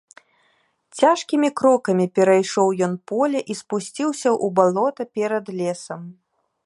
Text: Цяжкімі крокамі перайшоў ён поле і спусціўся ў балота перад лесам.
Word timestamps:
Цяжкімі 1.01 1.49
крокамі 1.61 2.07
перайшоў 2.19 2.67
ён 2.87 2.93
поле 3.11 3.39
і 3.55 3.59
спусціўся 3.61 4.29
ў 4.33 4.47
балота 4.61 5.03
перад 5.19 5.45
лесам. 5.61 6.01